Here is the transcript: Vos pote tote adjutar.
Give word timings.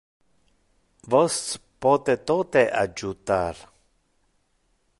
Vos 1.13 1.35
pote 1.87 2.15
tote 2.31 2.65
adjutar. 2.81 3.61